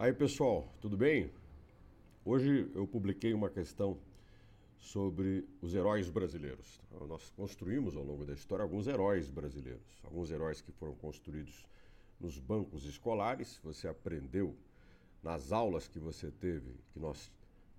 [0.00, 1.28] Aí pessoal, tudo bem?
[2.24, 3.98] Hoje eu publiquei uma questão
[4.78, 6.80] sobre os heróis brasileiros.
[7.08, 11.66] Nós construímos ao longo da história alguns heróis brasileiros, alguns heróis que foram construídos
[12.20, 13.58] nos bancos escolares.
[13.64, 14.54] Você aprendeu
[15.20, 17.28] nas aulas que você teve que nós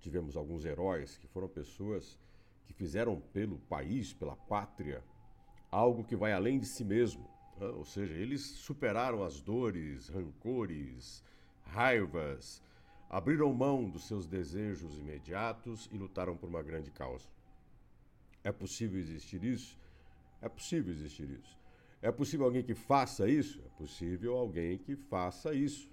[0.02, 2.20] tivemos alguns heróis que foram pessoas
[2.66, 5.02] que fizeram pelo país, pela pátria,
[5.72, 7.26] algo que vai além de si mesmo.
[7.62, 11.24] Ou seja, eles superaram as dores, rancores,
[11.72, 12.62] raivas,
[13.10, 17.28] abriram mão dos seus desejos imediatos e lutaram por uma grande causa.
[18.44, 19.78] É possível existir isso?
[20.42, 21.58] É possível existir isso.
[22.02, 23.62] É possível alguém que faça isso?
[23.66, 25.90] É possível alguém que faça isso.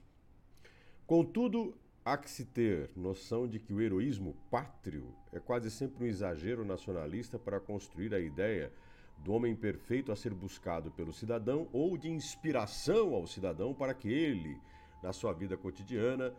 [1.06, 6.06] Contudo, há que se ter noção de que o heroísmo pátrio é quase sempre um
[6.06, 8.72] exagero nacionalista para construir a ideia
[9.18, 14.08] do homem perfeito a ser buscado pelo cidadão ou de inspiração ao cidadão para que
[14.08, 14.60] ele,
[15.06, 16.34] na sua vida cotidiana,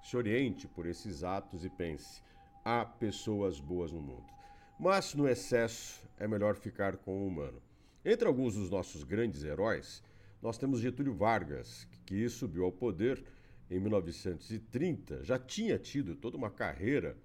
[0.00, 2.22] se oriente por esses atos e pense:
[2.64, 4.30] há pessoas boas no mundo.
[4.78, 7.60] Mas no excesso é melhor ficar com o humano.
[8.04, 10.04] Entre alguns dos nossos grandes heróis,
[10.40, 13.24] nós temos Getúlio Vargas, que subiu ao poder
[13.68, 17.16] em 1930, já tinha tido toda uma carreira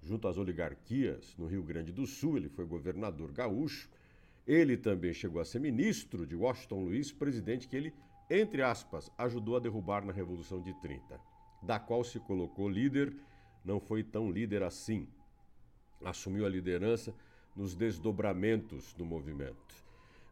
[0.00, 3.90] junto às oligarquias no Rio Grande do Sul, ele foi governador gaúcho.
[4.46, 7.92] Ele também chegou a ser ministro de Washington Luiz, presidente que ele
[8.30, 11.20] entre aspas, ajudou a derrubar na Revolução de 30,
[11.60, 13.12] da qual se colocou líder,
[13.64, 15.08] não foi tão líder assim.
[16.04, 17.12] Assumiu a liderança
[17.56, 19.84] nos desdobramentos do movimento.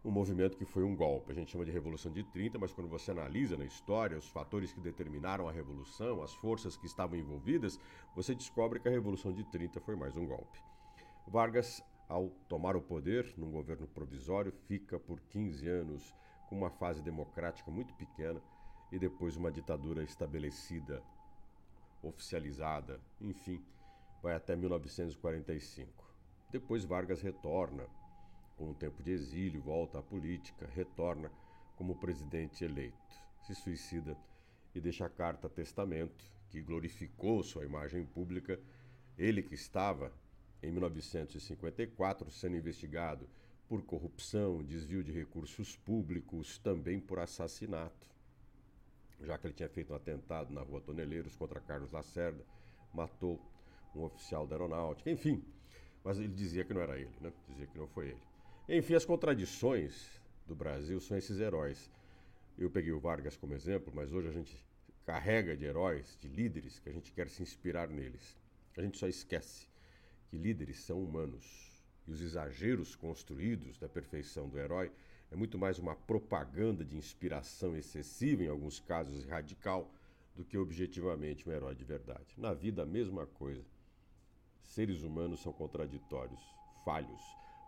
[0.04, 1.32] Um movimento que foi um golpe.
[1.32, 4.72] A gente chama de Revolução de 30, mas quando você analisa na história os fatores
[4.72, 7.80] que determinaram a revolução, as forças que estavam envolvidas,
[8.14, 10.60] você descobre que a Revolução de 30 foi mais um golpe.
[11.26, 16.14] Vargas, ao tomar o poder num governo provisório, fica por 15 anos
[16.48, 18.40] com uma fase democrática muito pequena
[18.90, 21.02] e depois uma ditadura estabelecida,
[22.02, 23.62] oficializada, enfim,
[24.22, 26.04] vai até 1945.
[26.50, 27.86] Depois Vargas retorna,
[28.56, 31.30] com um tempo de exílio, volta à política, retorna
[31.76, 32.96] como presidente eleito.
[33.46, 34.16] Se suicida
[34.74, 38.58] e deixa a carta testamento, que glorificou sua imagem pública,
[39.18, 40.12] ele que estava
[40.62, 43.28] em 1954 sendo investigado
[43.68, 48.08] por corrupção, desvio de recursos públicos, também por assassinato.
[49.20, 52.44] Já que ele tinha feito um atentado na rua Toneleiros contra Carlos Lacerda,
[52.94, 53.38] matou
[53.94, 55.44] um oficial da aeronáutica, enfim.
[56.02, 57.32] Mas ele dizia que não era ele, né?
[57.48, 58.22] Dizia que não foi ele.
[58.68, 60.08] Enfim, as contradições
[60.46, 61.90] do Brasil são esses heróis.
[62.56, 64.64] Eu peguei o Vargas como exemplo, mas hoje a gente
[65.04, 68.36] carrega de heróis, de líderes, que a gente quer se inspirar neles.
[68.76, 69.66] A gente só esquece
[70.28, 71.77] que líderes são humanos
[72.08, 74.90] e os exageros construídos da perfeição do herói
[75.30, 79.92] é muito mais uma propaganda de inspiração excessiva, em alguns casos radical,
[80.34, 82.34] do que objetivamente um herói de verdade.
[82.38, 83.62] Na vida, a mesma coisa.
[84.62, 86.40] Seres humanos são contraditórios,
[86.84, 87.20] falhos,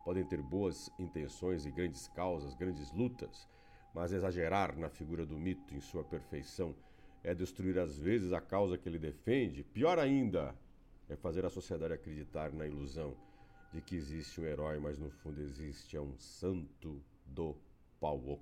[0.05, 3.47] podem ter boas intenções e grandes causas, grandes lutas,
[3.95, 6.75] mas exagerar na figura do mito em sua perfeição
[7.23, 9.63] é destruir às vezes a causa que ele defende.
[9.63, 10.55] Pior ainda,
[11.09, 13.15] é fazer a sociedade acreditar na ilusão
[13.73, 17.57] de que existe um herói, mas no fundo existe é um santo do
[18.01, 18.41] pau.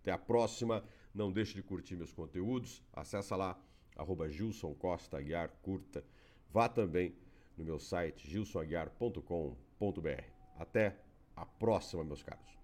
[0.00, 0.84] Até a próxima.
[1.14, 2.82] Não deixe de curtir meus conteúdos.
[2.92, 3.58] Acesse lá,
[3.96, 6.04] arroba Gilson Costa Aguiar, curta.
[6.52, 7.14] Vá também
[7.56, 10.22] no meu site gilsonaguiar.com.br.
[10.56, 10.96] Até
[11.34, 12.58] a próxima, meus caros.